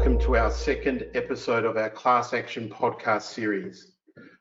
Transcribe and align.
welcome 0.00 0.18
to 0.18 0.34
our 0.34 0.50
second 0.50 1.04
episode 1.12 1.66
of 1.66 1.76
our 1.76 1.90
Class 1.90 2.32
Action 2.32 2.70
podcast 2.70 3.24
series. 3.24 3.96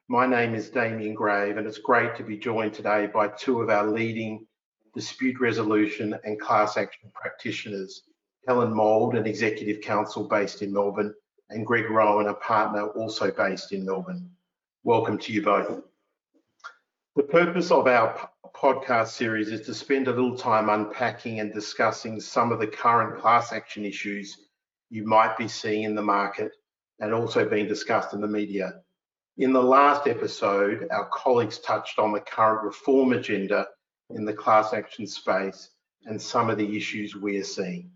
My 0.08 0.26
name 0.26 0.56
is 0.56 0.70
Damien 0.70 1.14
Grave, 1.14 1.58
and 1.58 1.68
it's 1.68 1.80
great 1.80 2.16
to 2.16 2.24
be 2.24 2.38
joined 2.38 2.74
today 2.74 3.08
by 3.14 3.28
two 3.28 3.62
of 3.62 3.70
our 3.70 3.86
leading 3.86 4.48
dispute 4.96 5.38
resolution 5.42 6.18
and 6.24 6.40
class 6.40 6.78
action 6.78 7.12
practitioners, 7.14 8.04
Helen 8.48 8.74
Mould, 8.74 9.16
an 9.16 9.28
executive 9.28 9.82
counsel 9.82 10.30
based 10.30 10.62
in 10.62 10.72
Melbourne, 10.72 11.14
and 11.50 11.68
Greg 11.68 11.90
Rowan, 11.90 12.28
a 12.28 12.36
partner 12.36 12.88
also 12.92 13.30
based 13.30 13.74
in 13.74 13.84
Melbourne. 13.84 14.32
Welcome 14.86 15.18
to 15.18 15.34
you 15.34 15.42
both. 15.42 15.82
The 17.18 17.24
purpose 17.24 17.70
of 17.70 17.86
our 17.86 18.30
podcast 18.56 19.10
series 19.10 19.50
is 19.50 19.66
to 19.66 19.74
spend 19.74 20.08
a 20.08 20.12
little 20.12 20.38
time 20.38 20.70
unpacking 20.70 21.42
and 21.42 21.54
discussing 21.54 22.22
some 22.22 22.54
of 22.54 22.60
the 22.60 22.68
current 22.68 23.20
class 23.20 23.52
action 23.52 23.84
issues 23.84 24.46
you 24.90 25.06
might 25.06 25.38
be 25.38 25.48
seeing 25.48 25.84
in 25.84 25.96
the 25.96 26.02
market 26.02 26.52
and 27.00 27.14
also 27.14 27.48
being 27.48 27.68
discussed 27.68 28.14
in 28.14 28.22
the 28.22 28.28
media. 28.28 28.82
In 29.38 29.54
the 29.54 29.64
last 29.64 30.08
episode, 30.08 30.88
our 30.92 31.08
colleagues 31.14 31.60
touched 31.60 32.00
on 32.00 32.12
the 32.12 32.20
current 32.20 32.64
reform 32.64 33.14
agenda 33.14 33.68
in 34.10 34.26
the 34.26 34.34
class 34.34 34.74
action 34.74 35.08
space 35.08 35.70
and 36.06 36.22
some 36.22 36.50
of 36.50 36.58
the 36.58 36.76
issues 36.76 37.16
we're 37.16 37.44
seeing. 37.44 37.92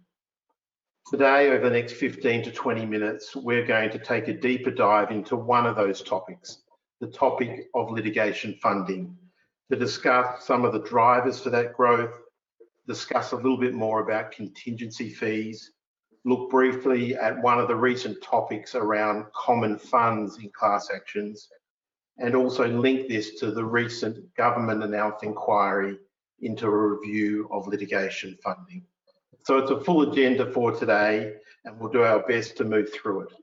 Today, 1.10 1.50
over 1.50 1.68
the 1.68 1.76
next 1.76 1.94
15 1.94 2.44
to 2.44 2.52
20 2.52 2.86
minutes, 2.86 3.36
we're 3.36 3.66
going 3.66 3.90
to 3.90 4.00
take 4.00 4.30
a 4.30 4.34
deeper 4.34 4.72
dive 4.72 5.12
into 5.12 5.36
one 5.36 5.66
of 5.66 5.76
those 5.76 6.02
topics, 6.02 6.60
the 7.02 7.08
topic 7.08 7.68
of 7.76 7.92
litigation 7.92 8.58
funding, 8.62 9.18
to 9.70 9.78
discuss 9.78 10.46
some 10.46 10.64
of 10.64 10.72
the 10.72 10.84
drivers 10.84 11.42
for 11.42 11.50
that 11.50 11.74
growth, 11.74 12.14
discuss 12.88 13.34
a 13.34 13.36
little 13.36 13.58
bit 13.58 13.74
more 13.74 14.00
about 14.00 14.32
contingency 14.32 15.10
fees, 15.10 15.72
look 16.26 16.50
briefly 16.50 17.16
at 17.16 17.42
one 17.42 17.60
of 17.60 17.68
the 17.68 17.76
recent 17.76 18.22
topics 18.24 18.76
around 18.76 19.26
common 19.34 19.78
funds 19.78 20.38
in 20.38 20.50
class 20.52 20.90
actions, 20.94 21.50
and 22.18 22.36
also 22.36 22.68
link 22.68 23.08
this 23.10 23.40
to 23.40 23.52
the 23.52 23.66
recent 23.66 24.34
government 24.36 24.84
announced 24.84 25.24
inquiry 25.24 25.98
into 26.40 26.68
a 26.68 26.88
review 26.96 27.48
of 27.52 27.68
litigation 27.68 28.38
funding. 28.44 28.84
So 29.44 29.58
it's 29.58 29.72
a 29.72 29.82
full 29.82 30.10
agenda 30.10 30.50
for 30.52 30.72
today, 30.72 31.34
and 31.66 31.80
we'll 31.80 31.92
do 31.92 32.04
our 32.04 32.26
best 32.28 32.56
to 32.58 32.64
move 32.64 32.94
through 32.94 33.22
it. 33.22 33.34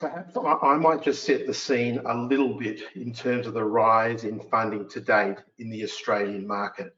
Perhaps 0.00 0.36
I 0.36 0.76
might 0.76 1.02
just 1.02 1.24
set 1.24 1.46
the 1.46 1.54
scene 1.54 2.00
a 2.04 2.14
little 2.14 2.58
bit 2.58 2.82
in 2.94 3.14
terms 3.14 3.46
of 3.46 3.54
the 3.54 3.64
rise 3.64 4.24
in 4.24 4.40
funding 4.40 4.88
to 4.90 5.00
date 5.00 5.38
in 5.58 5.70
the 5.70 5.84
Australian 5.84 6.46
market. 6.46 6.94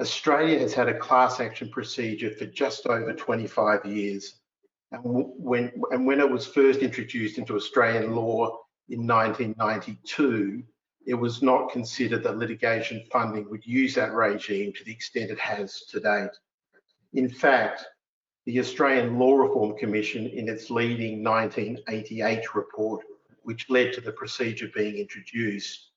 Australia 0.00 0.58
has 0.58 0.72
had 0.72 0.88
a 0.88 0.98
class 0.98 1.40
action 1.40 1.68
procedure 1.68 2.30
for 2.30 2.46
just 2.46 2.86
over 2.86 3.12
25 3.12 3.84
years. 3.84 4.34
And 4.92 5.02
when, 5.04 5.72
and 5.90 6.06
when 6.06 6.20
it 6.20 6.30
was 6.30 6.46
first 6.46 6.80
introduced 6.80 7.38
into 7.38 7.56
Australian 7.56 8.14
law 8.14 8.58
in 8.88 9.06
1992, 9.06 10.62
it 11.06 11.14
was 11.14 11.42
not 11.42 11.72
considered 11.72 12.22
that 12.22 12.38
litigation 12.38 13.02
funding 13.10 13.50
would 13.50 13.66
use 13.66 13.94
that 13.94 14.12
regime 14.12 14.72
to 14.74 14.84
the 14.84 14.92
extent 14.92 15.30
it 15.30 15.38
has 15.38 15.82
to 15.90 16.00
date. 16.00 16.30
In 17.14 17.28
fact, 17.28 17.84
the 18.46 18.60
Australian 18.60 19.18
Law 19.18 19.34
Reform 19.34 19.76
Commission, 19.76 20.26
in 20.26 20.48
its 20.48 20.70
leading 20.70 21.22
1988 21.24 22.54
report, 22.54 23.04
which 23.42 23.68
led 23.68 23.92
to 23.94 24.00
the 24.00 24.12
procedure 24.12 24.70
being 24.74 24.96
introduced, 24.96 25.90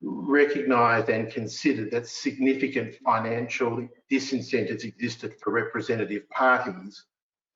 recognised 0.00 1.08
and 1.08 1.32
considered 1.32 1.90
that 1.90 2.06
significant 2.06 2.94
financial 3.04 3.88
disincentives 4.10 4.84
existed 4.84 5.34
for 5.40 5.52
representative 5.52 6.28
parties. 6.30 7.04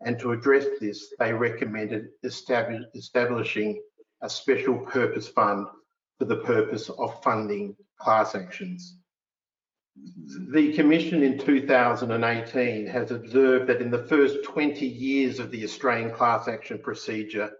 And 0.00 0.18
to 0.18 0.32
address 0.32 0.66
this, 0.80 1.14
they 1.18 1.32
recommended 1.32 2.08
establish, 2.24 2.82
establishing 2.94 3.80
a 4.22 4.28
special 4.28 4.78
purpose 4.78 5.28
fund 5.28 5.66
for 6.18 6.24
the 6.24 6.36
purpose 6.36 6.88
of 6.88 7.22
funding 7.22 7.76
class 8.00 8.34
actions. 8.34 8.96
The 10.50 10.72
Commission 10.72 11.22
in 11.22 11.38
2018 11.38 12.86
has 12.86 13.10
observed 13.10 13.68
that 13.68 13.82
in 13.82 13.90
the 13.90 14.06
first 14.06 14.42
20 14.44 14.86
years 14.86 15.38
of 15.38 15.50
the 15.50 15.62
Australian 15.64 16.12
class 16.12 16.48
action 16.48 16.78
procedure 16.78 17.50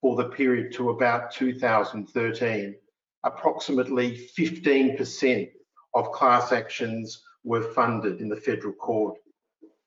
for 0.00 0.16
the 0.16 0.28
period 0.28 0.72
to 0.74 0.90
about 0.90 1.32
2013, 1.32 2.76
approximately 3.24 4.28
15% 4.36 5.50
of 5.94 6.12
class 6.12 6.52
actions 6.52 7.22
were 7.44 7.62
funded 7.72 8.20
in 8.20 8.28
the 8.28 8.36
federal 8.36 8.72
court. 8.74 9.18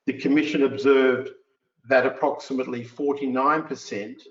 The 0.05 0.13
Commission 0.13 0.63
observed 0.63 1.29
that 1.88 2.05
approximately 2.05 2.83
49%, 2.83 4.22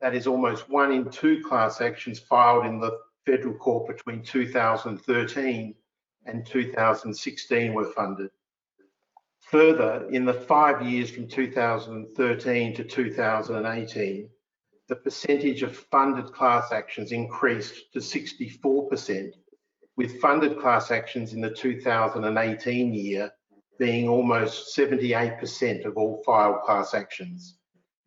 that 0.00 0.14
is 0.14 0.26
almost 0.26 0.68
one 0.68 0.92
in 0.92 1.10
two 1.10 1.42
class 1.42 1.80
actions 1.80 2.18
filed 2.18 2.66
in 2.66 2.80
the 2.80 2.98
federal 3.26 3.54
court 3.54 3.88
between 3.88 4.22
2013 4.22 5.74
and 6.26 6.46
2016 6.46 7.74
were 7.74 7.92
funded. 7.92 8.30
Further, 9.50 10.06
in 10.10 10.24
the 10.24 10.34
five 10.34 10.82
years 10.82 11.10
from 11.10 11.26
2013 11.26 12.74
to 12.74 12.84
2018, 12.84 14.28
the 14.88 14.96
percentage 14.96 15.62
of 15.62 15.76
funded 15.76 16.32
class 16.32 16.72
actions 16.72 17.12
increased 17.12 17.92
to 17.92 17.98
64%, 17.98 19.32
with 19.96 20.20
funded 20.20 20.58
class 20.58 20.90
actions 20.90 21.34
in 21.34 21.40
the 21.40 21.50
2018 21.50 22.94
year 22.94 23.30
being 23.78 24.08
almost 24.08 24.76
78% 24.76 25.84
of 25.84 25.96
all 25.96 26.22
filed 26.24 26.62
class 26.62 26.94
actions. 26.94 27.58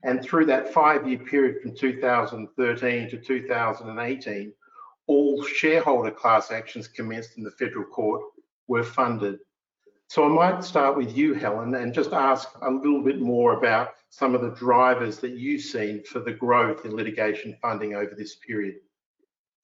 And 0.04 0.24
through 0.24 0.46
that 0.48 0.74
five-year 0.74 1.20
period 1.20 1.62
from 1.62 1.76
2013 1.76 3.10
to 3.10 3.18
2018, 3.18 4.54
all 5.08 5.44
shareholder 5.44 6.12
class 6.12 6.52
actions 6.52 6.88
commenced 6.88 7.38
in 7.38 7.44
the 7.44 7.52
federal 7.52 7.86
court 7.86 8.22
were 8.68 8.84
funded. 8.84 9.40
So 10.08 10.26
I 10.26 10.30
might 10.30 10.64
start 10.64 10.98
with 10.98 11.16
you, 11.16 11.34
Helen, 11.34 11.76
and 11.76 11.94
just 11.94 12.12
ask 12.12 12.50
a 12.62 12.70
little 12.70 13.04
bit 13.04 13.20
more 13.20 13.58
about 13.58 13.92
some 14.12 14.36
of 14.36 14.42
the 14.42 14.52
drivers 14.52 15.20
that 15.20 15.32
you've 15.32 15.62
seen 15.62 16.04
for 16.04 16.20
the 16.20 16.34
growth 16.34 16.86
in 16.86 16.96
litigation 16.96 17.58
funding 17.62 17.96
over 17.96 18.14
this 18.16 18.36
period. 18.36 18.76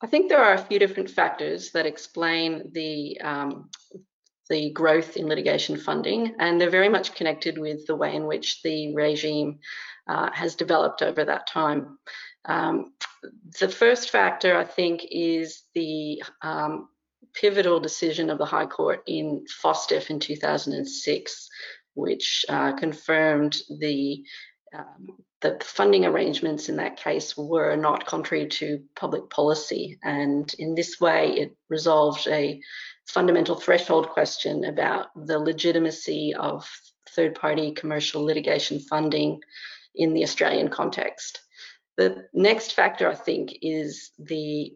I 0.01 0.07
think 0.07 0.29
there 0.29 0.43
are 0.43 0.53
a 0.53 0.57
few 0.57 0.79
different 0.79 1.09
factors 1.09 1.71
that 1.71 1.85
explain 1.85 2.71
the 2.73 3.19
um, 3.21 3.69
the 4.49 4.69
growth 4.71 5.17
in 5.17 5.27
litigation 5.27 5.77
funding, 5.77 6.33
and 6.39 6.59
they're 6.59 6.69
very 6.69 6.87
much 6.87 7.13
connected 7.13 7.57
with 7.57 7.85
the 7.85 7.95
way 7.95 8.15
in 8.15 8.25
which 8.25 8.61
the 8.63 8.95
regime 8.95 9.59
uh, 10.07 10.29
has 10.31 10.55
developed 10.55 11.01
over 11.01 11.25
that 11.25 11.47
time. 11.47 11.97
Um, 12.45 12.93
the 13.59 13.67
first 13.67 14.09
factor, 14.09 14.55
I 14.55 14.63
think, 14.63 15.05
is 15.11 15.63
the 15.75 16.23
um, 16.41 16.87
pivotal 17.33 17.81
decision 17.81 18.29
of 18.29 18.37
the 18.37 18.45
High 18.45 18.65
Court 18.65 19.03
in 19.05 19.45
Fostif 19.61 20.09
in 20.09 20.19
2006, 20.19 21.49
which 21.97 22.45
uh, 22.47 22.73
confirmed 22.73 23.57
the 23.79 24.23
um, 24.77 25.07
the 25.41 25.57
funding 25.61 26.05
arrangements 26.05 26.67
in 26.67 26.77
that 26.77 26.97
case 26.97 27.37
were 27.37 27.75
not 27.75 28.05
contrary 28.05 28.47
to 28.47 28.83
public 28.95 29.29
policy. 29.29 29.99
And 30.03 30.51
in 30.57 30.73
this 30.73 30.99
way, 30.99 31.31
it 31.33 31.55
resolved 31.69 32.27
a 32.27 32.59
fundamental 33.07 33.55
threshold 33.55 34.09
question 34.09 34.65
about 34.65 35.07
the 35.15 35.37
legitimacy 35.37 36.33
of 36.33 36.67
third 37.15 37.35
party 37.35 37.71
commercial 37.71 38.23
litigation 38.23 38.79
funding 38.79 39.39
in 39.95 40.13
the 40.13 40.23
Australian 40.23 40.69
context. 40.69 41.39
The 41.97 42.25
next 42.33 42.73
factor, 42.73 43.09
I 43.09 43.15
think, 43.15 43.57
is 43.61 44.11
the 44.19 44.73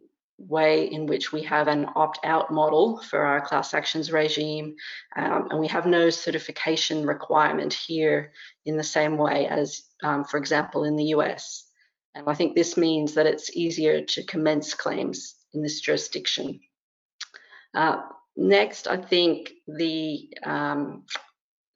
way 0.47 0.85
in 0.85 1.05
which 1.05 1.31
we 1.31 1.43
have 1.43 1.67
an 1.67 1.87
opt-out 1.95 2.51
model 2.51 3.01
for 3.01 3.19
our 3.19 3.41
class 3.41 3.73
actions 3.73 4.11
regime, 4.11 4.75
um, 5.15 5.47
and 5.51 5.59
we 5.59 5.67
have 5.67 5.85
no 5.85 6.09
certification 6.09 7.05
requirement 7.05 7.73
here 7.73 8.31
in 8.65 8.77
the 8.77 8.83
same 8.83 9.17
way 9.17 9.47
as, 9.47 9.83
um, 10.03 10.23
for 10.23 10.37
example, 10.37 10.83
in 10.83 10.95
the 10.95 11.05
US. 11.15 11.65
And 12.15 12.27
I 12.27 12.33
think 12.33 12.55
this 12.55 12.77
means 12.77 13.13
that 13.13 13.25
it's 13.25 13.55
easier 13.55 14.01
to 14.01 14.23
commence 14.23 14.73
claims 14.73 15.35
in 15.53 15.61
this 15.61 15.79
jurisdiction. 15.79 16.59
Uh, 17.73 18.01
next, 18.35 18.87
I 18.87 18.97
think 18.97 19.51
the 19.67 20.29
um, 20.43 21.05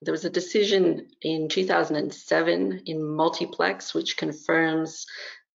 there 0.02 0.12
was 0.12 0.26
a 0.26 0.30
decision 0.30 1.08
in 1.22 1.50
2007 1.50 2.84
in 2.86 3.04
multiplex 3.04 3.94
which 3.94 4.18
confirms 4.18 5.06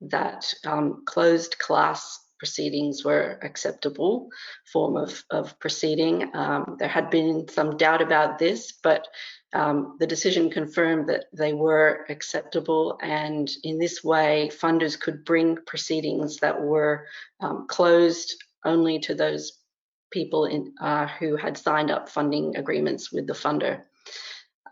that 0.00 0.52
um, 0.64 1.02
closed 1.04 1.58
class 1.58 2.18
proceedings 2.40 3.04
were 3.04 3.38
acceptable 3.42 4.30
form 4.72 4.96
of, 4.96 5.22
of 5.30 5.56
proceeding. 5.60 6.34
Um, 6.34 6.76
there 6.78 6.88
had 6.88 7.10
been 7.10 7.46
some 7.48 7.76
doubt 7.76 8.00
about 8.00 8.38
this, 8.38 8.72
but 8.82 9.06
um, 9.52 9.96
the 10.00 10.06
decision 10.06 10.48
confirmed 10.48 11.10
that 11.10 11.26
they 11.34 11.52
were 11.52 12.06
acceptable, 12.08 12.98
and 13.02 13.50
in 13.62 13.78
this 13.78 14.02
way, 14.02 14.50
funders 14.50 14.98
could 14.98 15.24
bring 15.24 15.58
proceedings 15.66 16.38
that 16.38 16.58
were 16.58 17.06
um, 17.40 17.66
closed 17.68 18.42
only 18.64 19.00
to 19.00 19.14
those 19.14 19.58
people 20.10 20.46
in, 20.46 20.72
uh, 20.80 21.08
who 21.18 21.36
had 21.36 21.58
signed 21.58 21.90
up 21.90 22.08
funding 22.08 22.56
agreements 22.56 23.12
with 23.12 23.26
the 23.26 23.34
funder. 23.34 23.82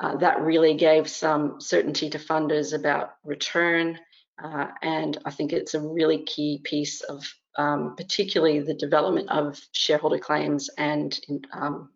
Uh, 0.00 0.16
that 0.16 0.40
really 0.40 0.74
gave 0.74 1.06
some 1.06 1.60
certainty 1.60 2.08
to 2.08 2.18
funders 2.18 2.72
about 2.72 3.16
return, 3.24 3.98
uh, 4.42 4.68
and 4.80 5.18
I 5.24 5.30
think 5.32 5.52
it's 5.52 5.74
a 5.74 5.80
really 5.80 6.22
key 6.22 6.60
piece 6.62 7.00
of 7.02 7.26
um, 7.58 7.96
particularly 7.96 8.60
the 8.60 8.74
development 8.74 9.28
of 9.28 9.60
shareholder 9.72 10.18
claims 10.18 10.70
and 10.78 11.18
um, 11.52 11.90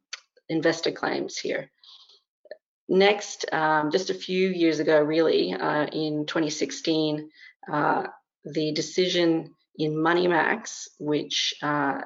investor 0.49 0.93
claims 0.93 1.39
here. 1.39 1.71
Next, 2.89 3.47
um, 3.53 3.91
just 3.91 4.11
a 4.11 4.15
few 4.15 4.51
years 4.51 4.81
ago, 4.81 5.01
really, 5.01 5.55
uh, 5.55 5.87
in 5.87 6.27
2016, 6.27 7.31
uh, 7.73 8.03
the 8.45 8.73
decision 8.73 9.55
in 9.79 9.95
MoneyMax, 9.95 10.89
which 10.99 11.55
uh, 11.63 12.03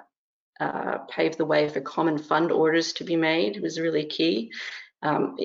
uh, 0.61 0.99
paved 1.11 1.38
the 1.38 1.47
way 1.47 1.69
for 1.69 1.81
common 1.81 2.19
fund 2.19 2.53
orders 2.53 2.93
to 2.94 3.05
be 3.05 3.17
made, 3.17 3.61
was 3.61 3.81
really 3.81 4.05
key. 4.05 4.53
Um, 5.03 5.37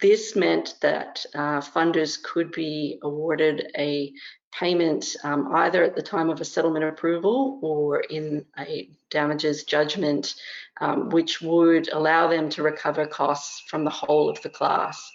this 0.00 0.36
meant 0.36 0.74
that 0.80 1.24
uh, 1.34 1.60
funders 1.60 2.22
could 2.22 2.52
be 2.52 2.98
awarded 3.02 3.70
a 3.76 4.12
payment 4.52 5.16
um, 5.22 5.54
either 5.54 5.82
at 5.82 5.94
the 5.94 6.02
time 6.02 6.30
of 6.30 6.40
a 6.40 6.44
settlement 6.44 6.84
approval 6.84 7.58
or 7.62 8.00
in 8.00 8.44
a 8.58 8.90
damages 9.10 9.64
judgment, 9.64 10.34
um, 10.80 11.10
which 11.10 11.42
would 11.42 11.88
allow 11.92 12.26
them 12.28 12.48
to 12.48 12.62
recover 12.62 13.06
costs 13.06 13.62
from 13.68 13.84
the 13.84 13.90
whole 13.90 14.28
of 14.28 14.40
the 14.42 14.48
class. 14.48 15.10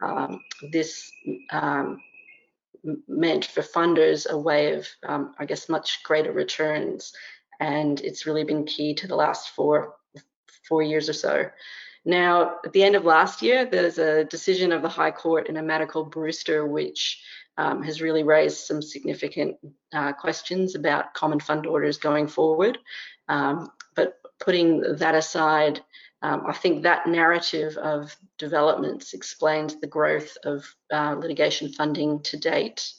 Um, 0.00 0.40
this 0.70 1.10
um, 1.50 2.00
meant 3.08 3.46
for 3.46 3.62
funders 3.62 4.28
a 4.28 4.38
way 4.38 4.74
of, 4.74 4.86
um, 5.06 5.34
I 5.38 5.44
guess, 5.44 5.68
much 5.68 6.02
greater 6.04 6.32
returns. 6.32 7.12
And 7.60 8.00
it's 8.00 8.26
really 8.26 8.44
been 8.44 8.64
key 8.64 8.94
to 8.94 9.06
the 9.06 9.16
last 9.16 9.50
four, 9.50 9.94
four 10.68 10.82
years 10.82 11.08
or 11.08 11.14
so. 11.14 11.50
Now, 12.04 12.56
at 12.64 12.72
the 12.72 12.82
end 12.82 12.96
of 12.96 13.04
last 13.04 13.40
year, 13.40 13.64
there's 13.64 13.98
a 13.98 14.24
decision 14.24 14.72
of 14.72 14.82
the 14.82 14.88
High 14.88 15.10
Court 15.10 15.48
in 15.48 15.56
a 15.56 15.62
matter 15.62 15.86
called 15.86 16.10
Brewster, 16.10 16.66
which 16.66 17.22
um, 17.56 17.82
has 17.82 18.02
really 18.02 18.22
raised 18.22 18.58
some 18.58 18.82
significant 18.82 19.56
uh, 19.92 20.12
questions 20.12 20.74
about 20.74 21.14
common 21.14 21.40
fund 21.40 21.66
orders 21.66 21.98
going 21.98 22.26
forward. 22.26 22.78
Um, 23.28 23.70
but 23.94 24.18
putting 24.38 24.96
that 24.96 25.14
aside, 25.14 25.80
um, 26.20 26.44
I 26.46 26.52
think 26.52 26.82
that 26.82 27.06
narrative 27.06 27.76
of 27.76 28.14
developments 28.38 29.14
explains 29.14 29.76
the 29.76 29.86
growth 29.86 30.36
of 30.44 30.64
uh, 30.92 31.14
litigation 31.18 31.72
funding 31.72 32.20
to 32.22 32.36
date. 32.36 32.92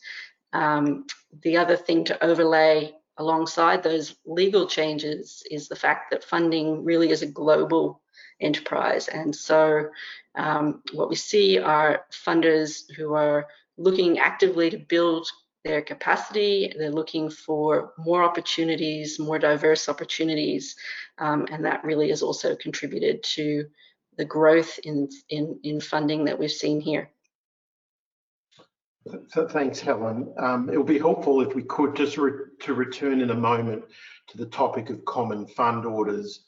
Um, 0.54 1.06
the 1.42 1.58
other 1.58 1.76
thing 1.76 2.06
to 2.06 2.24
overlay 2.24 2.94
alongside 3.18 3.84
those 3.84 4.16
legal 4.26 4.68
changes 4.68 5.44
is 5.50 5.68
the 5.68 5.76
fact 5.76 6.12
that 6.12 6.24
funding 6.24 6.84
really 6.84 7.12
is 7.12 7.22
a 7.22 7.28
global 7.28 8.02
enterprise. 8.40 9.08
And 9.08 9.36
so 9.36 9.90
um, 10.36 10.82
what 10.94 11.10
we 11.10 11.16
see 11.16 11.58
are 11.58 12.06
funders 12.12 12.92
who 12.96 13.14
are 13.14 13.48
looking 13.78 14.20
actively 14.20 14.70
to 14.70 14.78
build 14.78 15.28
their 15.64 15.82
capacity. 15.82 16.72
They're 16.78 16.92
looking 16.92 17.30
for 17.30 17.94
more 17.98 18.24
opportunities, 18.24 19.20
more 19.20 19.40
diverse 19.40 19.90
opportunities, 19.90 20.76
um, 21.18 21.48
and 21.52 21.66
that 21.66 21.84
really 21.84 22.10
has 22.10 22.22
also 22.22 22.56
contributed 22.56 23.24
to 23.36 23.66
the 24.18 24.26
growth 24.26 24.80
in, 24.84 25.10
in, 25.30 25.60
in 25.64 25.82
funding 25.82 26.26
that 26.26 26.40
we've 26.40 26.52
seen 26.52 26.80
here. 26.80 27.10
So 29.28 29.48
thanks, 29.48 29.80
Helen. 29.80 30.34
Um, 30.38 30.70
it 30.70 30.78
would 30.78 30.88
be 30.88 30.98
helpful 30.98 31.42
if 31.42 31.54
we 31.54 31.62
could 31.64 31.96
just 31.96 32.18
re 32.18 32.32
to 32.62 32.74
return 32.74 33.22
in 33.22 33.30
a 33.30 33.36
moment 33.36 33.84
to 34.28 34.38
the 34.38 34.48
topic 34.48 34.90
of 34.90 35.06
common 35.06 35.46
fund 35.46 35.86
orders 35.86 36.45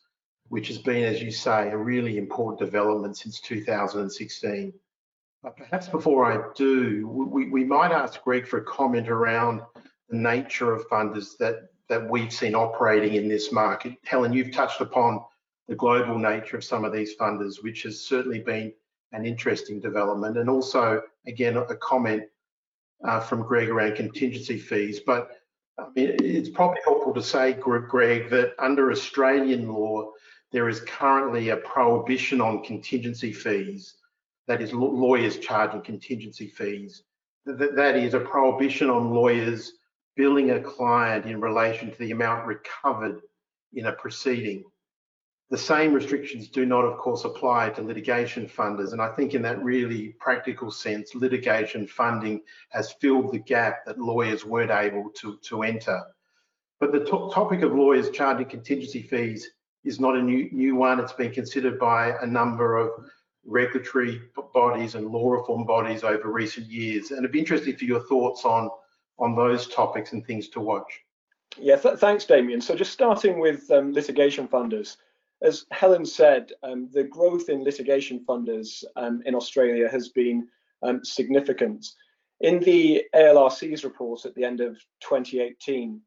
which 0.49 0.67
has 0.69 0.77
been, 0.77 1.03
as 1.03 1.21
you 1.21 1.31
say, 1.31 1.69
a 1.69 1.77
really 1.77 2.17
important 2.17 2.59
development 2.59 3.17
since 3.17 3.39
2016. 3.41 4.73
But 5.44 5.57
perhaps 5.57 5.88
before 5.88 6.31
I 6.31 6.51
do, 6.55 7.07
we, 7.07 7.49
we 7.49 7.63
might 7.63 7.91
ask 7.91 8.21
Greg 8.23 8.47
for 8.47 8.57
a 8.57 8.63
comment 8.63 9.09
around 9.09 9.61
the 10.09 10.17
nature 10.17 10.73
of 10.73 10.88
funders 10.89 11.38
that, 11.38 11.69
that 11.89 12.09
we've 12.09 12.33
seen 12.33 12.55
operating 12.55 13.15
in 13.15 13.27
this 13.27 13.51
market. 13.51 13.94
Helen, 14.05 14.33
you've 14.33 14.53
touched 14.53 14.81
upon 14.81 15.21
the 15.67 15.75
global 15.75 16.17
nature 16.17 16.57
of 16.57 16.63
some 16.63 16.85
of 16.85 16.94
these 16.94 17.15
funders, 17.17 17.61
which 17.61 17.83
has 17.83 18.05
certainly 18.05 18.39
been 18.39 18.73
an 19.11 19.25
interesting 19.25 19.79
development. 19.79 20.38
And 20.38 20.49
also, 20.49 21.01
again, 21.27 21.57
a 21.57 21.75
comment 21.75 22.23
uh, 23.03 23.19
from 23.19 23.44
Greg 23.44 23.69
around 23.69 23.95
contingency 23.95 24.57
fees. 24.57 25.01
But 25.05 25.31
I 25.77 25.88
mean, 25.95 26.15
it's 26.19 26.49
probably 26.49 26.79
helpful 26.83 27.13
to 27.13 27.21
say, 27.21 27.53
Greg, 27.53 28.29
that 28.29 28.53
under 28.59 28.91
Australian 28.91 29.71
law, 29.71 30.11
there 30.51 30.69
is 30.69 30.81
currently 30.81 31.49
a 31.49 31.57
prohibition 31.57 32.41
on 32.41 32.63
contingency 32.63 33.33
fees, 33.33 33.95
that 34.47 34.61
is 34.61 34.73
lawyers 34.73 35.39
charging 35.39 35.81
contingency 35.81 36.47
fees. 36.47 37.03
That 37.45 37.95
is 37.95 38.13
a 38.13 38.19
prohibition 38.19 38.89
on 38.89 39.13
lawyers 39.13 39.73
billing 40.15 40.51
a 40.51 40.61
client 40.61 41.25
in 41.25 41.41
relation 41.41 41.91
to 41.91 41.97
the 41.99 42.11
amount 42.11 42.47
recovered 42.47 43.21
in 43.73 43.85
a 43.85 43.91
proceeding. 43.91 44.63
The 45.49 45.57
same 45.57 45.94
restrictions 45.94 46.49
do 46.49 46.65
not, 46.65 46.83
of 46.83 46.97
course, 46.97 47.23
apply 47.23 47.69
to 47.71 47.81
litigation 47.81 48.47
funders. 48.47 48.91
And 48.91 49.01
I 49.01 49.09
think 49.09 49.33
in 49.33 49.41
that 49.44 49.63
really 49.63 50.15
practical 50.19 50.71
sense, 50.71 51.15
litigation 51.15 51.88
funding 51.88 52.41
has 52.69 52.94
filled 52.94 53.31
the 53.31 53.39
gap 53.39 53.85
that 53.85 53.99
lawyers 53.99 54.44
weren't 54.44 54.71
able 54.71 55.09
to, 55.21 55.38
to 55.44 55.63
enter. 55.63 56.01
But 56.79 56.91
the 56.91 57.05
topic 57.05 57.61
of 57.61 57.73
lawyers 57.73 58.09
charging 58.09 58.49
contingency 58.49 59.01
fees 59.01 59.49
is 59.87 59.99
not 59.99 60.15
a 60.15 60.21
new, 60.21 60.49
new 60.51 60.75
one. 60.75 60.99
It's 60.99 61.13
been 61.13 61.31
considered 61.31 61.79
by 61.79 62.13
a 62.21 62.27
number 62.27 62.77
of 62.77 62.91
regulatory 63.45 64.21
bodies 64.53 64.95
and 64.95 65.07
law 65.07 65.31
reform 65.31 65.65
bodies 65.65 66.03
over 66.03 66.29
recent 66.29 66.67
years. 66.67 67.11
And 67.11 67.19
it'd 67.19 67.31
be 67.31 67.39
interesting 67.39 67.75
for 67.77 67.85
your 67.85 68.01
thoughts 68.01 68.43
on, 68.45 68.69
on 69.17 69.35
those 69.35 69.67
topics 69.67 70.11
and 70.11 70.25
things 70.25 70.49
to 70.49 70.59
watch. 70.59 70.99
Yeah, 71.57 71.77
th 71.77 71.97
thanks, 71.97 72.25
Damien. 72.25 72.61
So 72.61 72.75
just 72.75 72.91
starting 72.91 73.39
with 73.39 73.71
um, 73.71 73.93
litigation 73.93 74.47
funders, 74.47 74.97
as 75.41 75.65
Helen 75.71 76.05
said, 76.05 76.51
um, 76.63 76.89
the 76.91 77.03
growth 77.03 77.49
in 77.49 77.63
litigation 77.63 78.25
funders 78.27 78.83
um, 78.95 79.21
in 79.25 79.33
Australia 79.33 79.87
has 79.89 80.09
been 80.09 80.47
um, 80.83 81.03
significant. 81.03 81.85
In 82.41 82.59
the 82.59 83.05
ALRC's 83.15 83.83
report 83.83 84.25
at 84.25 84.35
the 84.35 84.43
end 84.43 84.61
of 84.61 84.77
2018, 85.01 86.01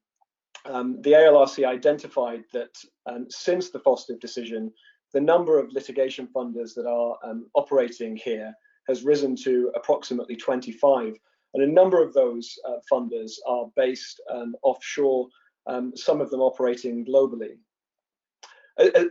um, 0.66 1.00
the 1.02 1.12
ALRC 1.12 1.66
identified 1.66 2.44
that 2.52 2.76
um, 3.06 3.26
since 3.28 3.70
the 3.70 3.80
Fostif 3.80 4.20
decision, 4.20 4.72
the 5.12 5.20
number 5.20 5.58
of 5.58 5.72
litigation 5.72 6.28
funders 6.34 6.74
that 6.74 6.86
are 6.86 7.16
um, 7.28 7.46
operating 7.54 8.16
here 8.16 8.54
has 8.86 9.02
risen 9.02 9.36
to 9.36 9.70
approximately 9.74 10.36
25. 10.36 11.16
And 11.54 11.62
a 11.62 11.72
number 11.72 12.02
of 12.02 12.12
those 12.12 12.56
uh, 12.68 12.76
funders 12.90 13.32
are 13.46 13.66
based 13.76 14.20
um, 14.30 14.54
offshore, 14.62 15.28
um, 15.66 15.92
some 15.96 16.20
of 16.20 16.30
them 16.30 16.40
operating 16.40 17.04
globally. 17.04 17.56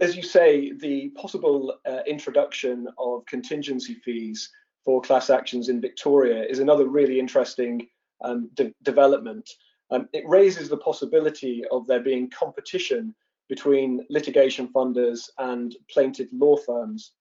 As 0.01 0.15
you 0.15 0.23
say, 0.23 0.71
the 0.71 1.09
possible 1.09 1.75
uh, 1.85 1.99
introduction 2.07 2.87
of 2.97 3.25
contingency 3.27 3.93
fees 3.93 4.49
for 4.83 5.01
class 5.01 5.29
actions 5.29 5.69
in 5.69 5.79
Victoria 5.79 6.43
is 6.43 6.59
another 6.59 6.87
really 6.87 7.19
interesting 7.19 7.87
um, 8.23 8.49
de 8.55 8.73
development. 8.81 9.47
Um, 9.91 10.07
it 10.13 10.23
raises 10.27 10.69
the 10.69 10.77
possibility 10.77 11.63
of 11.71 11.87
there 11.87 12.01
being 12.01 12.29
competition 12.29 13.15
between 13.47 14.05
litigation 14.09 14.67
funders 14.67 15.29
and 15.39 15.75
plaintiff 15.91 16.29
law 16.31 16.55
firms 16.55 17.13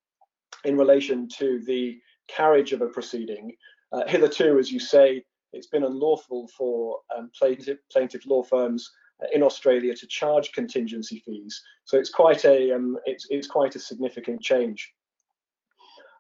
in 0.65 0.77
relation 0.77 1.29
to 1.29 1.61
the 1.65 1.99
carriage 2.29 2.73
of 2.73 2.83
a 2.83 2.89
proceeding. 2.89 3.57
Uh, 3.93 4.07
hitherto, 4.07 4.59
as 4.59 4.71
you 4.71 4.79
say, 4.79 5.25
it's 5.53 5.67
been 5.67 5.85
unlawful 5.85 6.49
for 6.49 6.99
um, 7.17 7.31
plaintiff, 7.37 7.79
plaintiff, 7.91 8.27
law 8.27 8.43
firms 8.43 8.91
uh, 9.23 9.27
in 9.33 9.43
Australia 9.43 9.95
to 9.95 10.07
charge 10.07 10.53
contingency 10.53 11.23
fees. 11.25 11.63
So 11.85 11.99
it's 11.99 12.11
quite 12.11 12.45
a 12.45 12.73
um, 12.73 12.99
it's, 13.07 13.27
it's 13.31 13.49
quite 13.49 13.75
a 13.75 13.81
significant 13.81 14.43
change. 14.43 14.93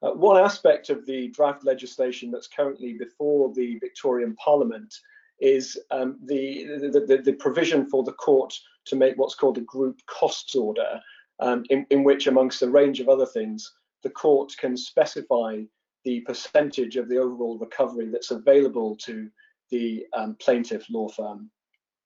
Uh, 0.02 0.12
one 0.12 0.42
aspect 0.42 0.88
of 0.90 1.04
the 1.04 1.28
draft 1.28 1.64
legislation 1.64 2.30
that's 2.30 2.46
currently 2.46 2.94
before 2.94 3.52
the 3.52 3.78
Victorian 3.80 4.34
Parliament 4.36 4.94
is 5.40 5.78
um, 5.90 6.18
the, 6.24 6.64
the, 6.80 7.06
the, 7.06 7.22
the, 7.24 7.32
provision 7.34 7.88
for 7.88 8.02
the 8.02 8.12
court 8.12 8.52
to 8.86 8.96
make 8.96 9.16
what's 9.16 9.34
called 9.34 9.58
a 9.58 9.62
group 9.62 10.00
costs 10.06 10.54
order, 10.54 11.00
um, 11.40 11.64
in, 11.70 11.86
in 11.90 12.04
which, 12.04 12.26
amongst 12.26 12.62
a 12.62 12.68
range 12.68 13.00
of 13.00 13.08
other 13.08 13.26
things, 13.26 13.72
the 14.02 14.10
court 14.10 14.52
can 14.58 14.76
specify 14.76 15.62
the 16.04 16.20
percentage 16.20 16.96
of 16.96 17.08
the 17.08 17.18
overall 17.18 17.58
recovery 17.58 18.08
that's 18.08 18.30
available 18.30 18.96
to 18.96 19.28
the 19.70 20.06
um, 20.14 20.36
plaintiff 20.40 20.86
law 20.90 21.08
firm. 21.08 21.50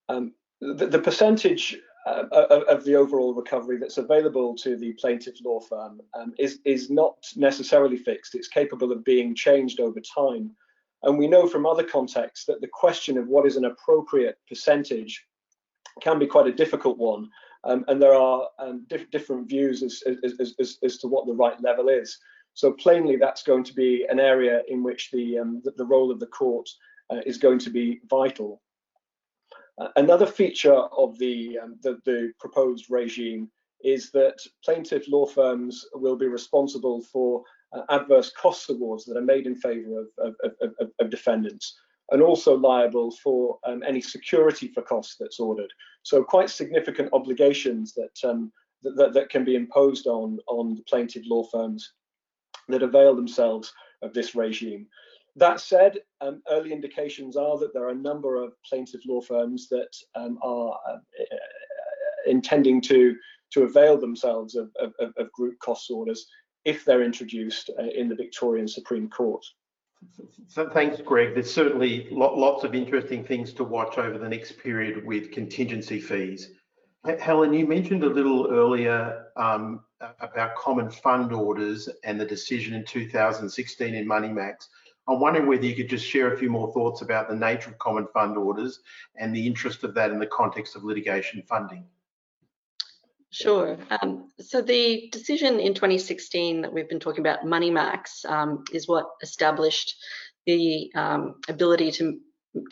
Um, 0.09 0.33
the, 0.59 0.87
the, 0.87 0.99
percentage 0.99 1.77
uh, 2.05 2.25
of, 2.31 2.83
the 2.83 2.95
overall 2.95 3.33
recovery 3.33 3.77
that's 3.77 3.97
available 3.97 4.55
to 4.55 4.75
the 4.75 4.93
plaintiff 4.93 5.35
law 5.43 5.59
firm 5.59 6.01
um, 6.13 6.33
is, 6.37 6.59
is 6.65 6.89
not 6.89 7.15
necessarily 7.35 7.97
fixed. 7.97 8.35
It's 8.35 8.47
capable 8.47 8.91
of 8.91 9.03
being 9.03 9.35
changed 9.35 9.79
over 9.79 9.99
time 10.01 10.51
and 11.03 11.17
we 11.17 11.27
know 11.27 11.47
from 11.47 11.65
other 11.65 11.83
contexts 11.83 12.45
that 12.45 12.61
the 12.61 12.67
question 12.67 13.17
of 13.17 13.27
what 13.27 13.45
is 13.45 13.57
an 13.57 13.65
appropriate 13.65 14.37
percentage 14.47 15.25
can 16.01 16.17
be 16.17 16.27
quite 16.27 16.47
a 16.47 16.53
difficult 16.53 16.97
one. 16.97 17.29
Um, 17.65 17.85
and 17.87 18.01
there 18.01 18.15
are 18.15 18.47
um, 18.59 18.85
different 19.11 19.47
views 19.47 19.83
as, 19.83 20.03
as, 20.23 20.55
as, 20.59 20.77
as, 20.83 20.97
to 20.97 21.07
what 21.07 21.25
the 21.25 21.33
right 21.33 21.61
level 21.61 21.87
is. 21.87 22.17
So 22.53 22.73
plainly, 22.73 23.15
that's 23.15 23.43
going 23.43 23.63
to 23.65 23.73
be 23.73 24.05
an 24.09 24.19
area 24.19 24.61
in 24.67 24.83
which 24.83 25.11
the, 25.11 25.39
um, 25.39 25.61
the, 25.63 25.71
the, 25.71 25.85
role 25.85 26.11
of 26.11 26.19
the 26.19 26.27
court 26.27 26.69
uh, 27.09 27.21
is 27.25 27.37
going 27.37 27.59
to 27.59 27.69
be 27.69 28.01
vital. 28.09 28.61
Uh, 29.79 29.87
another 29.95 30.25
feature 30.25 30.73
of 30.73 31.17
the, 31.19 31.57
um, 31.57 31.77
the, 31.81 31.99
the, 32.05 32.31
proposed 32.39 32.87
regime 32.89 33.49
is 33.83 34.11
that 34.11 34.37
plaintiff 34.63 35.07
law 35.07 35.25
firms 35.25 35.85
will 35.93 36.15
be 36.15 36.27
responsible 36.27 37.01
for 37.01 37.43
adverse 37.89 38.31
costs 38.31 38.69
awards 38.69 39.05
that 39.05 39.17
are 39.17 39.21
made 39.21 39.47
in 39.47 39.55
favour 39.55 40.01
of, 40.01 40.07
of, 40.19 40.35
of, 40.79 40.89
of, 40.99 41.09
defendants 41.09 41.75
and 42.11 42.21
also 42.21 42.55
liable 42.55 43.11
for 43.23 43.57
um, 43.65 43.81
any 43.87 44.01
security 44.01 44.67
for 44.67 44.81
costs 44.81 45.15
that's 45.19 45.39
ordered. 45.39 45.71
So 46.03 46.23
quite 46.23 46.49
significant 46.49 47.09
obligations 47.13 47.93
that, 47.93 48.29
um, 48.29 48.51
that, 48.83 49.13
that, 49.13 49.29
can 49.29 49.43
be 49.43 49.55
imposed 49.55 50.07
on, 50.07 50.37
on 50.47 50.75
the 50.75 50.83
plaintiff 50.83 51.23
law 51.25 51.43
firms 51.51 51.93
that 52.67 52.83
avail 52.83 53.15
themselves 53.15 53.73
of 54.01 54.13
this 54.13 54.35
regime. 54.35 54.87
That 55.35 55.59
said, 55.59 55.99
um, 56.21 56.43
early 56.49 56.71
indications 56.71 57.35
are 57.35 57.57
that 57.57 57.73
there 57.73 57.85
are 57.85 57.89
a 57.89 57.95
number 57.95 58.35
of 58.35 58.53
plaintiff 58.69 59.01
law 59.07 59.21
firms 59.21 59.67
that 59.69 59.89
um, 60.15 60.37
are 60.43 60.77
uh, 60.89 60.97
intending 62.27 62.81
to, 62.81 63.15
to 63.53 63.63
avail 63.63 63.97
themselves 63.97 64.55
of, 64.55 64.69
of, 64.79 64.93
of, 64.99 65.31
group 65.31 65.57
cost 65.59 65.89
orders 65.89 66.27
if 66.65 66.85
they're 66.85 67.03
introduced 67.03 67.69
uh, 67.79 67.83
in 67.83 68.09
the 68.09 68.15
Victorian 68.15 68.67
Supreme 68.67 69.09
Court. 69.09 69.45
So 70.47 70.69
thanks, 70.69 71.01
Greg. 71.01 71.33
There's 71.33 71.53
certainly 71.53 72.07
lots 72.11 72.63
of 72.63 72.75
interesting 72.75 73.23
things 73.23 73.53
to 73.53 73.63
watch 73.63 73.97
over 73.97 74.17
the 74.17 74.27
next 74.27 74.57
period 74.59 75.05
with 75.05 75.31
contingency 75.31 75.99
fees. 75.99 76.51
Helen, 77.19 77.53
you 77.53 77.67
mentioned 77.67 78.03
a 78.03 78.09
little 78.09 78.47
earlier 78.49 79.27
um, 79.35 79.83
about 80.21 80.55
common 80.55 80.89
fund 80.89 81.33
orders 81.33 81.89
and 82.03 82.19
the 82.19 82.25
decision 82.25 82.73
in 82.73 82.85
2016 82.85 83.93
in 83.93 84.07
MoneyMax. 84.07 84.67
I'm 85.07 85.19
wondering 85.19 85.47
whether 85.47 85.65
you 85.65 85.75
could 85.75 85.89
just 85.89 86.05
share 86.05 86.33
a 86.33 86.37
few 86.37 86.49
more 86.49 86.71
thoughts 86.71 87.01
about 87.01 87.27
the 87.27 87.35
nature 87.35 87.71
of 87.71 87.77
common 87.77 88.07
fund 88.13 88.37
orders 88.37 88.79
and 89.17 89.35
the 89.35 89.45
interest 89.45 89.83
of 89.83 89.93
that 89.95 90.11
in 90.11 90.19
the 90.19 90.27
context 90.27 90.77
of 90.77 90.85
litigation 90.85 91.43
funding. 91.43 91.85
Sure. 93.33 93.77
Um, 94.01 94.31
so 94.39 94.61
the 94.61 95.09
decision 95.11 95.59
in 95.59 95.73
2016 95.73 96.61
that 96.61 96.71
we've 96.71 96.87
been 96.87 96.99
talking 96.99 97.21
about, 97.21 97.43
MoneyMax, 97.43 98.25
um, 98.25 98.63
is 98.71 98.87
what 98.87 99.09
established 99.21 99.95
the 100.45 100.91
um, 100.95 101.35
ability 101.47 101.91
to 101.91 102.19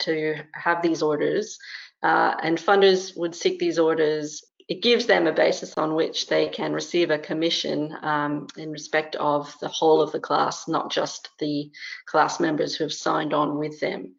to 0.00 0.36
have 0.54 0.80
these 0.80 1.02
orders, 1.02 1.58
uh, 2.04 2.34
and 2.40 2.56
funders 2.56 3.16
would 3.16 3.34
seek 3.34 3.58
these 3.58 3.80
orders 3.80 4.44
it 4.68 4.82
gives 4.82 5.06
them 5.06 5.26
a 5.26 5.32
basis 5.32 5.76
on 5.76 5.94
which 5.94 6.28
they 6.28 6.48
can 6.48 6.72
receive 6.72 7.10
a 7.10 7.18
commission 7.18 7.94
um, 8.02 8.46
in 8.56 8.70
respect 8.70 9.16
of 9.16 9.54
the 9.60 9.68
whole 9.68 10.00
of 10.00 10.12
the 10.12 10.20
class, 10.20 10.68
not 10.68 10.90
just 10.90 11.28
the 11.38 11.70
class 12.06 12.40
members 12.40 12.74
who 12.74 12.84
have 12.84 12.92
signed 12.92 13.34
on 13.34 13.58
with 13.58 13.80
them. 13.80 14.14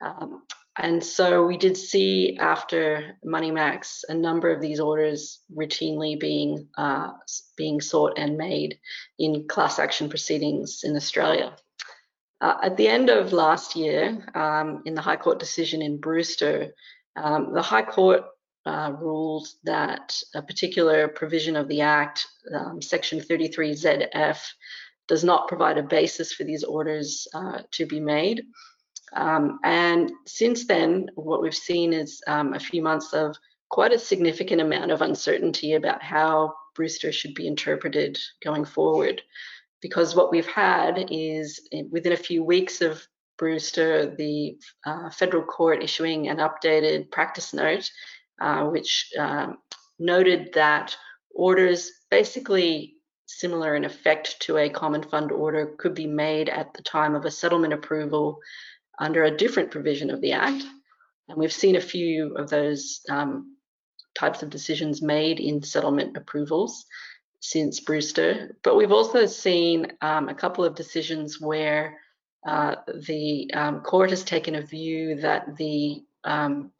Um, 0.00 0.42
and 0.78 1.02
so 1.02 1.44
we 1.44 1.56
did 1.56 1.76
see 1.76 2.38
after 2.38 3.16
MoneyMax 3.24 4.04
a 4.08 4.14
number 4.14 4.50
of 4.50 4.60
these 4.60 4.78
orders 4.78 5.40
routinely 5.54 6.18
being 6.18 6.68
uh, 6.78 7.12
being 7.56 7.80
sought 7.80 8.16
and 8.16 8.36
made 8.36 8.78
in 9.18 9.48
class 9.48 9.78
action 9.78 10.08
proceedings 10.08 10.82
in 10.84 10.94
Australia. 10.96 11.56
Uh, 12.40 12.54
at 12.62 12.76
the 12.76 12.86
end 12.86 13.10
of 13.10 13.32
last 13.32 13.74
year, 13.74 14.24
um, 14.34 14.82
in 14.86 14.94
the 14.94 15.00
High 15.00 15.16
Court 15.16 15.40
decision 15.40 15.82
in 15.82 15.98
Brewster, 15.98 16.72
um, 17.16 17.52
the 17.52 17.62
High 17.62 17.82
Court 17.82 18.22
uh, 18.64 18.92
ruled 19.00 19.48
that 19.64 20.16
a 20.34 20.42
particular 20.42 21.08
provision 21.08 21.56
of 21.56 21.66
the 21.66 21.80
Act, 21.80 22.26
um, 22.54 22.80
Section 22.80 23.18
33ZF, 23.20 24.38
does 25.08 25.24
not 25.24 25.48
provide 25.48 25.78
a 25.78 25.82
basis 25.82 26.32
for 26.32 26.44
these 26.44 26.62
orders 26.62 27.26
uh, 27.34 27.62
to 27.72 27.86
be 27.86 27.98
made. 27.98 28.44
Um, 29.14 29.58
and 29.64 30.12
since 30.26 30.66
then, 30.66 31.10
what 31.14 31.42
we've 31.42 31.54
seen 31.54 31.92
is 31.92 32.22
um, 32.26 32.54
a 32.54 32.60
few 32.60 32.82
months 32.82 33.12
of 33.12 33.36
quite 33.70 33.92
a 33.92 33.98
significant 33.98 34.60
amount 34.60 34.90
of 34.90 35.02
uncertainty 35.02 35.74
about 35.74 36.02
how 36.02 36.54
Brewster 36.74 37.12
should 37.12 37.34
be 37.34 37.46
interpreted 37.46 38.18
going 38.42 38.64
forward. 38.64 39.22
Because 39.80 40.16
what 40.16 40.30
we've 40.30 40.46
had 40.46 41.06
is 41.10 41.60
eh, 41.72 41.82
within 41.90 42.12
a 42.12 42.16
few 42.16 42.42
weeks 42.42 42.80
of 42.80 43.06
Brewster, 43.36 44.14
the 44.16 44.58
uh, 44.84 45.10
federal 45.10 45.44
court 45.44 45.82
issuing 45.82 46.28
an 46.28 46.38
updated 46.38 47.10
practice 47.10 47.54
note 47.54 47.88
uh, 48.40 48.64
which 48.64 49.12
um, 49.18 49.58
noted 49.98 50.50
that 50.54 50.96
orders 51.34 51.90
basically 52.10 52.94
similar 53.26 53.74
in 53.74 53.84
effect 53.84 54.40
to 54.40 54.56
a 54.56 54.70
common 54.70 55.02
fund 55.02 55.30
order 55.30 55.74
could 55.78 55.94
be 55.94 56.06
made 56.06 56.48
at 56.48 56.72
the 56.74 56.82
time 56.82 57.14
of 57.14 57.24
a 57.24 57.30
settlement 57.30 57.72
approval 57.72 58.38
under 58.98 59.24
a 59.24 59.36
different 59.36 59.70
provision 59.70 60.10
of 60.10 60.20
the 60.20 60.32
Act. 60.32 60.64
And 61.28 61.38
we've 61.38 61.52
seen 61.52 61.76
a 61.76 61.80
few 61.80 62.34
of 62.36 62.48
those 62.48 63.00
um, 63.08 63.56
types 64.18 64.42
of 64.42 64.50
decisions 64.50 65.02
made 65.02 65.40
in 65.40 65.62
settlement 65.62 66.16
approvals 66.16 66.84
since 67.40 67.80
Brewster. 67.80 68.56
But 68.64 68.76
we've 68.76 68.92
also 68.92 69.26
seen 69.26 69.92
um, 70.00 70.28
a 70.28 70.34
couple 70.34 70.64
of 70.64 70.74
decisions 70.74 71.40
where 71.40 71.98
uh, 72.46 72.76
the 72.94 73.50
um, 73.54 73.80
court 73.80 74.10
has 74.10 74.24
taken 74.24 74.54
a 74.54 74.62
view 74.62 75.16
that 75.16 75.56
the 75.56 76.02
um, 76.24 76.72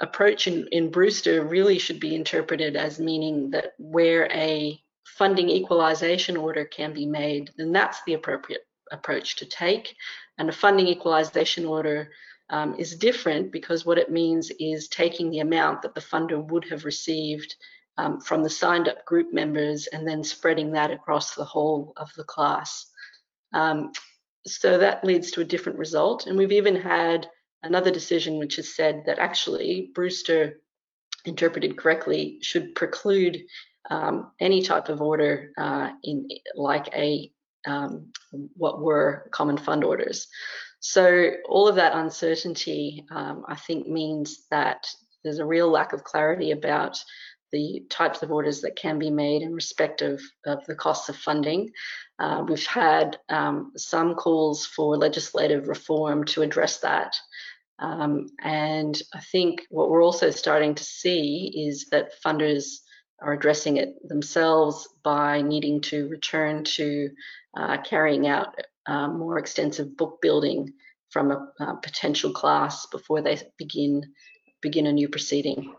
approach 0.00 0.46
in, 0.46 0.68
in 0.72 0.90
Brewster 0.90 1.44
really 1.44 1.78
should 1.78 2.00
be 2.00 2.14
interpreted 2.14 2.76
as 2.76 3.00
meaning 3.00 3.50
that 3.50 3.72
where 3.78 4.30
a 4.30 4.80
funding 5.06 5.48
equalization 5.48 6.36
order 6.36 6.64
can 6.64 6.92
be 6.92 7.06
made, 7.06 7.50
then 7.56 7.72
that's 7.72 8.02
the 8.04 8.14
appropriate 8.14 8.66
approach 8.92 9.36
to 9.36 9.46
take. 9.46 9.94
And 10.38 10.48
a 10.48 10.52
funding 10.52 10.86
equalization 10.86 11.64
order 11.64 12.10
um, 12.50 12.74
is 12.78 12.96
different 12.96 13.52
because 13.52 13.84
what 13.84 13.98
it 13.98 14.10
means 14.10 14.50
is 14.60 14.88
taking 14.88 15.30
the 15.30 15.40
amount 15.40 15.82
that 15.82 15.94
the 15.94 16.00
funder 16.00 16.44
would 16.48 16.64
have 16.70 16.84
received 16.84 17.56
um, 17.98 18.20
from 18.20 18.42
the 18.42 18.50
signed 18.50 18.88
up 18.88 19.04
group 19.04 19.32
members 19.32 19.86
and 19.86 20.06
then 20.06 20.22
spreading 20.22 20.72
that 20.72 20.90
across 20.90 21.34
the 21.34 21.44
whole 21.44 21.92
of 21.96 22.12
the 22.14 22.24
class. 22.24 22.86
Um, 23.52 23.92
so 24.46 24.78
that 24.78 25.04
leads 25.04 25.30
to 25.32 25.40
a 25.40 25.44
different 25.44 25.78
result. 25.78 26.26
And 26.26 26.36
we've 26.36 26.52
even 26.52 26.76
had 26.76 27.28
another 27.62 27.90
decision 27.90 28.38
which 28.38 28.56
has 28.56 28.74
said 28.74 29.04
that 29.06 29.18
actually 29.18 29.90
Brewster, 29.94 30.60
interpreted 31.24 31.76
correctly, 31.76 32.38
should 32.42 32.74
preclude 32.74 33.42
um, 33.90 34.32
any 34.40 34.62
type 34.62 34.88
of 34.88 35.00
order 35.00 35.52
uh, 35.58 35.90
in 36.02 36.28
like 36.54 36.88
a 36.94 37.30
um, 37.66 38.12
what 38.56 38.80
were 38.80 39.28
common 39.32 39.56
fund 39.56 39.84
orders. 39.84 40.28
So 40.80 41.32
all 41.48 41.68
of 41.68 41.76
that 41.76 41.94
uncertainty, 41.94 43.04
um, 43.10 43.44
I 43.48 43.56
think, 43.56 43.88
means 43.88 44.46
that 44.50 44.86
there's 45.24 45.38
a 45.38 45.46
real 45.46 45.68
lack 45.70 45.92
of 45.92 46.04
clarity 46.04 46.52
about 46.52 46.98
the 47.52 47.84
types 47.90 48.22
of 48.22 48.30
orders 48.30 48.60
that 48.60 48.76
can 48.76 48.98
be 48.98 49.10
made 49.10 49.42
in 49.42 49.54
respect 49.54 50.02
of, 50.02 50.20
of 50.46 50.64
the 50.66 50.74
costs 50.74 51.08
of 51.08 51.16
funding. 51.16 51.70
Uh, 52.18 52.44
we've 52.46 52.66
had 52.66 53.18
um, 53.28 53.72
some 53.76 54.14
calls 54.14 54.66
for 54.66 54.96
legislative 54.96 55.68
reform 55.68 56.24
to 56.24 56.42
address 56.42 56.78
that. 56.78 57.14
Um, 57.78 58.28
and 58.42 59.00
I 59.14 59.20
think 59.20 59.62
what 59.70 59.90
we're 59.90 60.04
also 60.04 60.30
starting 60.30 60.74
to 60.74 60.84
see 60.84 61.66
is 61.68 61.86
that 61.90 62.20
funders 62.22 62.78
are 63.20 63.32
addressing 63.32 63.76
it 63.76 63.96
themselves 64.06 64.88
by 65.02 65.42
needing 65.42 65.80
to 65.80 66.08
return 66.08 66.64
to 66.64 67.10
uh, 67.56 67.78
carrying 67.82 68.28
out 68.28 68.54
uh, 68.86 69.08
more 69.08 69.38
extensive 69.38 69.96
book 69.96 70.18
building 70.20 70.72
from 71.10 71.30
a, 71.30 71.48
a 71.60 71.76
potential 71.76 72.32
class 72.32 72.86
before 72.86 73.22
they 73.22 73.38
begin 73.58 74.02
begin 74.60 74.86
a 74.86 74.92
new 74.92 75.08
proceeding. 75.08 75.74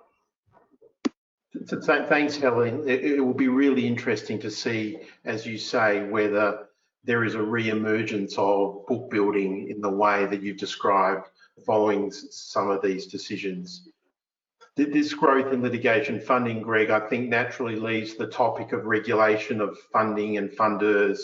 Thanks, 1.65 2.37
Helen. 2.37 2.87
It, 2.87 3.03
it 3.03 3.19
will 3.19 3.33
be 3.33 3.47
really 3.47 3.87
interesting 3.87 4.39
to 4.39 4.51
see, 4.51 4.99
as 5.25 5.45
you 5.45 5.57
say, 5.57 6.03
whether 6.03 6.67
there 7.03 7.23
is 7.23 7.35
a 7.35 7.41
re-emergence 7.41 8.37
of 8.37 8.85
book 8.85 9.09
building 9.09 9.69
in 9.69 9.81
the 9.81 9.89
way 9.89 10.25
that 10.27 10.41
you've 10.43 10.57
described 10.57 11.27
following 11.65 12.11
some 12.11 12.69
of 12.69 12.81
these 12.81 13.07
decisions. 13.07 13.89
This 14.75 15.13
growth 15.13 15.51
in 15.51 15.63
litigation 15.63 16.19
funding, 16.19 16.61
Greg, 16.61 16.91
I 16.91 16.99
think 16.99 17.29
naturally 17.29 17.77
leaves 17.77 18.13
the 18.13 18.27
topic 18.27 18.73
of 18.73 18.85
regulation 18.85 19.59
of 19.59 19.79
funding 19.91 20.37
and 20.37 20.51
funders. 20.51 21.19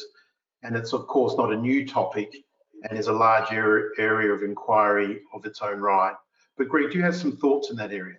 And 0.63 0.75
it's 0.75 0.93
of 0.93 1.07
course 1.07 1.35
not 1.37 1.53
a 1.53 1.57
new 1.57 1.85
topic 1.87 2.35
and 2.89 2.97
is 2.97 3.07
a 3.07 3.13
large 3.13 3.51
area 3.51 4.31
of 4.31 4.43
inquiry 4.43 5.21
of 5.33 5.45
its 5.45 5.61
own 5.61 5.79
right. 5.79 6.15
But 6.57 6.69
Greg, 6.69 6.91
do 6.91 6.97
you 6.97 7.03
have 7.03 7.15
some 7.15 7.37
thoughts 7.37 7.69
in 7.69 7.77
that 7.77 7.91
area? 7.91 8.17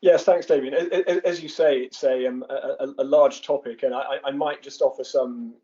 Yes, 0.00 0.24
thanks, 0.24 0.46
Damien. 0.46 0.74
As 0.74 1.40
you 1.40 1.48
say, 1.48 1.78
it's 1.78 2.02
a, 2.02 2.26
um, 2.26 2.44
a, 2.50 2.88
a, 2.98 3.04
large 3.04 3.42
topic, 3.42 3.84
and 3.84 3.94
I, 3.94 4.18
I, 4.24 4.32
might 4.32 4.60
just 4.60 4.82
offer 4.82 5.04
some 5.04 5.54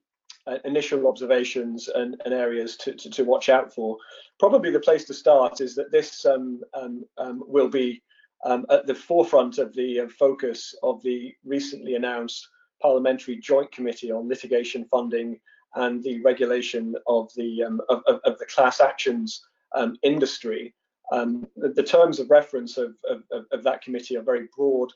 uh, 0.46 0.58
initial 0.64 1.08
observations 1.08 1.88
and, 1.88 2.22
and 2.24 2.32
areas 2.32 2.76
to, 2.76 2.94
to, 2.94 3.10
to, 3.10 3.24
watch 3.24 3.48
out 3.48 3.74
for. 3.74 3.96
Probably 4.38 4.70
the 4.70 4.78
place 4.78 5.04
to 5.06 5.14
start 5.14 5.60
is 5.60 5.74
that 5.74 5.90
this 5.90 6.24
um, 6.24 6.60
um, 6.72 7.04
um 7.18 7.42
will 7.48 7.68
be 7.68 8.00
um, 8.44 8.64
at 8.70 8.86
the 8.86 8.94
forefront 8.94 9.58
of 9.58 9.74
the 9.74 10.00
uh, 10.00 10.08
focus 10.08 10.72
of 10.84 11.02
the 11.02 11.34
recently 11.44 11.96
announced 11.96 12.48
parliamentary 12.80 13.36
joint 13.36 13.70
committee 13.72 14.10
on 14.10 14.28
litigation 14.28 14.84
funding 14.84 15.38
and 15.74 16.02
the 16.02 16.20
regulation 16.22 16.94
of 17.06 17.30
the 17.36 17.62
um, 17.62 17.80
of, 17.88 18.02
of, 18.06 18.38
the 18.38 18.46
class 18.46 18.80
actions 18.80 19.44
um, 19.74 19.96
industry. 20.02 20.74
Um, 21.12 21.46
the, 21.56 21.68
the, 21.68 21.82
terms 21.82 22.18
of 22.18 22.30
reference 22.30 22.76
of, 22.76 22.94
of, 23.08 23.22
of, 23.52 23.62
that 23.64 23.82
committee 23.82 24.16
are 24.16 24.22
very 24.22 24.48
broad. 24.56 24.90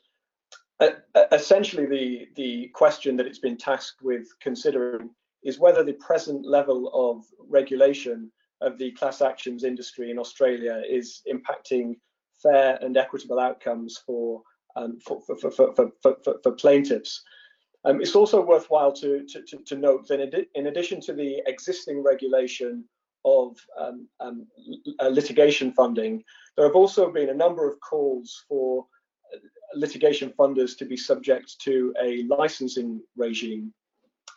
Uh, 0.79 0.91
essentially, 1.31 1.85
the 1.85 2.27
the 2.35 2.67
question 2.73 3.15
that 3.17 3.27
it's 3.27 3.39
been 3.39 3.57
tasked 3.57 4.01
with 4.01 4.27
considering 4.41 5.09
is 5.43 5.59
whether 5.59 5.83
the 5.83 5.93
present 5.93 6.45
level 6.45 6.89
of 6.93 7.23
regulation 7.47 8.31
of 8.61 8.77
the 8.77 8.91
class 8.91 9.21
actions 9.21 9.63
industry 9.63 10.09
in 10.09 10.17
Australia 10.17 10.81
is 10.87 11.21
impacting 11.31 11.95
fair 12.41 12.77
and 12.81 12.97
equitable 12.97 13.39
outcomes 13.39 14.01
for 14.05 14.41
um, 14.75 14.99
for, 14.99 15.21
for, 15.21 15.51
for, 15.51 16.17
for, 16.41 16.51
plaintiffs. 16.53 17.21
Um, 17.85 18.01
it's 18.01 18.15
also 18.15 18.41
worthwhile 18.41 18.93
to, 18.93 19.25
to, 19.25 19.41
to, 19.41 19.57
to 19.57 19.75
note 19.75 20.07
that 20.07 20.47
in, 20.55 20.67
addition 20.67 21.01
to 21.01 21.13
the 21.13 21.41
existing 21.47 22.01
regulation 22.01 22.85
of 23.25 23.57
um, 23.79 24.07
um, 24.19 24.47
uh, 24.99 25.07
litigation 25.07 25.73
funding, 25.73 26.23
there 26.55 26.65
have 26.65 26.75
also 26.75 27.11
been 27.11 27.29
a 27.29 27.33
number 27.33 27.69
of 27.69 27.79
calls 27.81 28.45
for 28.47 28.85
uh, 29.33 29.37
litigation 29.75 30.33
funders 30.37 30.77
to 30.77 30.85
be 30.85 30.95
subject 30.95 31.59
to 31.59 31.93
a 32.01 32.23
licensing 32.23 33.01
regime. 33.17 33.73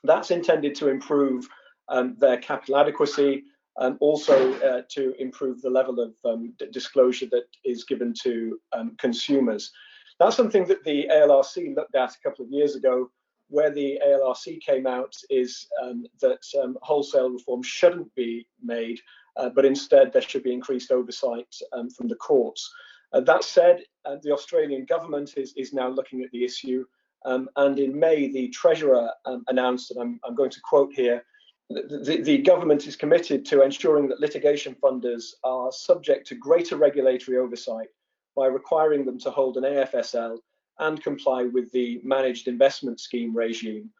That's 0.02 0.30
intended 0.30 0.74
to 0.76 0.88
improve 0.88 1.48
um, 1.88 2.16
their 2.18 2.38
capital 2.38 2.78
adequacy, 2.78 3.44
and 3.78 3.96
also 4.00 4.54
uh, 4.60 4.82
to 4.90 5.14
improve 5.20 5.60
the 5.60 5.70
level 5.70 6.00
of 6.00 6.14
um, 6.24 6.52
disclosure 6.72 7.26
that 7.30 7.44
is 7.64 7.84
given 7.84 8.14
to 8.22 8.58
um, 8.72 8.96
consumers. 8.98 9.70
That's 10.18 10.36
something 10.36 10.64
that 10.66 10.82
the 10.84 11.08
ALRC 11.12 11.76
looked 11.76 11.94
at 11.94 12.14
a 12.14 12.20
couple 12.22 12.44
of 12.44 12.50
years 12.50 12.74
ago. 12.74 13.10
Where 13.48 13.70
the 13.70 14.00
ALRC 14.04 14.60
came 14.60 14.86
out 14.86 15.14
is 15.30 15.68
um, 15.82 16.06
that 16.20 16.42
um, 16.60 16.76
wholesale 16.82 17.30
reform 17.30 17.62
shouldn't 17.62 18.12
be 18.14 18.46
made, 18.62 19.00
uh, 19.36 19.50
but 19.50 19.64
instead 19.64 20.12
there 20.12 20.22
should 20.22 20.42
be 20.42 20.52
increased 20.52 20.90
oversight 20.90 21.54
um, 21.72 21.88
from 21.90 22.08
the 22.08 22.16
courts. 22.16 22.72
Uh, 23.12 23.20
that 23.20 23.44
said, 23.44 23.82
uh, 24.04 24.16
the 24.22 24.32
Australian 24.32 24.84
government 24.84 25.34
is, 25.36 25.52
is 25.56 25.72
now 25.72 25.88
looking 25.88 26.22
at 26.22 26.30
the 26.32 26.44
issue. 26.44 26.84
Um, 27.24 27.48
and 27.56 27.78
in 27.78 27.98
May, 27.98 28.30
the 28.30 28.48
Treasurer 28.48 29.10
um, 29.24 29.44
announced, 29.48 29.90
and 29.90 30.00
I'm, 30.00 30.20
I'm, 30.24 30.34
going 30.34 30.50
to 30.50 30.60
quote 30.60 30.92
here, 30.92 31.24
the, 31.68 32.20
the, 32.22 32.38
government 32.38 32.86
is 32.86 32.94
committed 32.94 33.44
to 33.46 33.62
ensuring 33.62 34.06
that 34.08 34.20
litigation 34.20 34.76
funders 34.80 35.32
are 35.42 35.72
subject 35.72 36.28
to 36.28 36.36
greater 36.36 36.76
regulatory 36.76 37.38
oversight 37.38 37.88
by 38.36 38.46
requiring 38.46 39.04
them 39.04 39.18
to 39.18 39.30
hold 39.30 39.56
an 39.56 39.64
AFSL 39.64 40.38
and 40.78 41.02
comply 41.02 41.44
with 41.44 41.70
the 41.72 42.00
managed 42.02 42.48
investment 42.48 43.00
scheme 43.00 43.34
regime. 43.34 43.90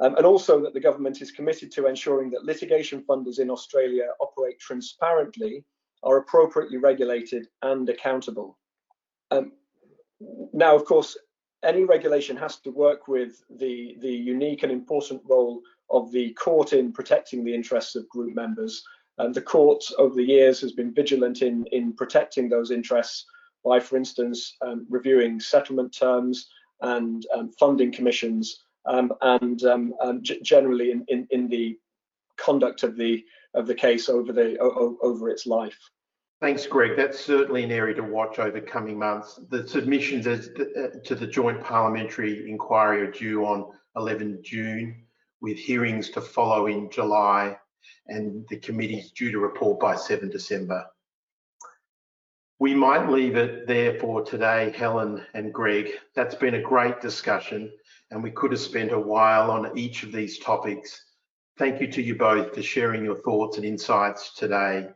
Um, 0.00 0.16
and 0.16 0.24
also 0.24 0.60
that 0.62 0.74
the 0.74 0.80
government 0.80 1.20
is 1.22 1.32
committed 1.32 1.72
to 1.72 1.86
ensuring 1.86 2.30
that 2.30 2.44
litigation 2.44 3.02
funders 3.02 3.40
in 3.40 3.50
Australia 3.50 4.08
operate 4.20 4.58
transparently, 4.60 5.64
are 6.04 6.18
appropriately 6.18 6.76
regulated 6.76 7.48
and 7.62 7.88
accountable. 7.88 8.58
Um, 9.30 9.52
now, 10.52 10.76
of 10.76 10.84
course, 10.84 11.16
any 11.64 11.84
regulation 11.84 12.36
has 12.36 12.56
to 12.60 12.70
work 12.70 13.08
with 13.08 13.42
the, 13.50 13.96
the 14.00 14.12
unique 14.12 14.62
and 14.62 14.70
important 14.70 15.22
role 15.28 15.60
of 15.90 16.12
the 16.12 16.32
court 16.34 16.72
in 16.72 16.92
protecting 16.92 17.44
the 17.44 17.54
interests 17.54 17.96
of 17.96 18.08
group 18.08 18.34
members. 18.34 18.84
And 19.18 19.34
the 19.34 19.42
court 19.42 19.82
over 19.98 20.14
the 20.14 20.22
years 20.22 20.60
has 20.60 20.72
been 20.72 20.94
vigilant 20.94 21.42
in, 21.42 21.66
in 21.72 21.92
protecting 21.92 22.48
those 22.48 22.70
interests 22.70 23.26
by, 23.64 23.80
for 23.80 23.96
instance, 23.96 24.56
um, 24.62 24.86
reviewing 24.88 25.40
settlement 25.40 25.92
terms 25.92 26.48
and 26.80 27.26
um, 27.34 27.50
funding 27.58 27.92
commissions, 27.92 28.64
um, 28.86 29.12
and 29.20 29.64
um, 29.64 29.94
generally 30.22 30.92
in, 30.92 31.04
in, 31.08 31.26
in, 31.30 31.48
the 31.48 31.76
conduct 32.36 32.84
of 32.84 32.96
the 32.96 33.24
of 33.54 33.66
the 33.66 33.74
case 33.74 34.08
over 34.08 34.32
the 34.32 34.56
over 34.58 35.28
its 35.28 35.46
life. 35.46 35.78
Thanks, 36.40 36.66
Greg. 36.66 36.96
That's 36.96 37.18
certainly 37.18 37.64
an 37.64 37.72
area 37.72 37.96
to 37.96 38.02
watch 38.02 38.38
over 38.38 38.60
coming 38.60 38.96
months. 38.96 39.40
The 39.50 39.66
submissions 39.66 40.28
as 40.28 40.48
uh, 40.50 40.98
to 41.04 41.16
the 41.16 41.26
joint 41.26 41.64
parliamentary 41.64 42.48
inquiry 42.48 43.00
are 43.00 43.10
due 43.10 43.44
on 43.44 43.72
11 43.96 44.40
June, 44.44 45.02
with 45.40 45.58
hearings 45.58 46.10
to 46.10 46.20
follow 46.20 46.68
in 46.68 46.90
July, 46.90 47.56
and 48.06 48.46
the 48.48 48.58
committee 48.58 48.98
is 48.98 49.10
due 49.10 49.32
to 49.32 49.40
report 49.40 49.80
by 49.80 49.96
7 49.96 50.30
December. 50.30 50.86
We 52.60 52.74
might 52.74 53.08
leave 53.08 53.36
it 53.36 53.68
there 53.68 54.00
for 54.00 54.24
today, 54.24 54.74
Helen 54.76 55.24
and 55.34 55.54
Greg. 55.54 55.92
That's 56.16 56.34
been 56.34 56.54
a 56.54 56.60
great 56.60 57.00
discussion, 57.00 57.70
and 58.10 58.20
we 58.20 58.32
could 58.32 58.50
have 58.50 58.60
spent 58.60 58.90
a 58.90 58.98
while 58.98 59.52
on 59.52 59.78
each 59.78 60.02
of 60.02 60.10
these 60.10 60.40
topics. 60.40 61.04
Thank 61.56 61.80
you 61.80 61.86
to 61.92 62.02
you 62.02 62.16
both 62.16 62.52
for 62.52 62.62
sharing 62.62 63.04
your 63.04 63.14
thoughts 63.14 63.58
and 63.58 63.64
insights 63.64 64.34
today. 64.34 64.88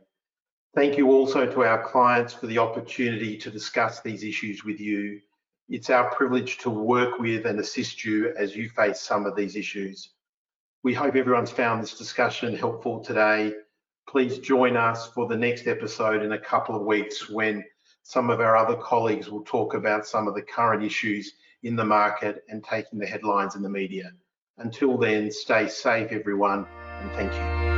Thank 0.75 0.97
you 0.97 1.11
also 1.11 1.45
to 1.45 1.63
our 1.63 1.89
clients 1.89 2.33
for 2.33 2.47
the 2.47 2.57
opportunity 2.57 3.37
to 3.37 3.49
discuss 3.49 4.01
these 4.01 4.25
issues 4.25 4.65
with 4.65 4.81
you. 4.81 5.21
It's 5.69 5.89
our 5.89 6.13
privilege 6.13 6.57
to 6.59 6.69
work 6.69 7.17
with 7.17 7.45
and 7.45 7.61
assist 7.61 8.03
you 8.03 8.33
as 8.35 8.57
you 8.57 8.67
face 8.67 8.99
some 8.99 9.25
of 9.25 9.37
these 9.37 9.55
issues. 9.55 10.09
We 10.83 10.93
hope 10.93 11.15
everyone's 11.15 11.51
found 11.51 11.81
this 11.81 11.97
discussion 11.97 12.57
helpful 12.57 12.99
today 12.99 13.53
please 14.07 14.39
join 14.39 14.77
us 14.77 15.07
for 15.07 15.27
the 15.27 15.37
next 15.37 15.67
episode 15.67 16.23
in 16.23 16.33
a 16.33 16.39
couple 16.39 16.75
of 16.75 16.83
weeks 16.83 17.29
when 17.29 17.63
some 18.03 18.29
of 18.29 18.41
our 18.41 18.55
other 18.57 18.75
colleagues 18.75 19.29
will 19.29 19.43
talk 19.43 19.73
about 19.73 20.05
some 20.05 20.27
of 20.27 20.35
the 20.35 20.41
current 20.41 20.83
issues 20.83 21.33
in 21.63 21.75
the 21.75 21.85
market 21.85 22.43
and 22.49 22.63
taking 22.63 22.99
the 22.99 23.05
headlines 23.05 23.55
in 23.55 23.61
the 23.61 23.69
media. 23.69 24.11
Until 24.57 24.97
then, 24.97 25.31
stay 25.31 25.67
safe, 25.67 26.11
everyone, 26.11 26.67
and 26.99 27.11
thank 27.11 27.33
you. 27.33 27.72